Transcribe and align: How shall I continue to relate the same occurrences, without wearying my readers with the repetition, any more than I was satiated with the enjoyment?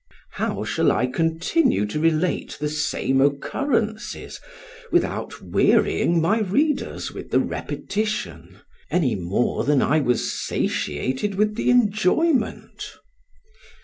How 0.31 0.63
shall 0.63 0.91
I 0.91 1.05
continue 1.05 1.85
to 1.85 1.99
relate 1.99 2.57
the 2.59 2.69
same 2.69 3.21
occurrences, 3.21 4.41
without 4.91 5.39
wearying 5.43 6.19
my 6.19 6.39
readers 6.39 7.11
with 7.11 7.29
the 7.29 7.39
repetition, 7.39 8.61
any 8.89 9.13
more 9.13 9.63
than 9.63 9.79
I 9.83 9.99
was 9.99 10.31
satiated 10.49 11.35
with 11.35 11.53
the 11.53 11.69
enjoyment? 11.69 12.97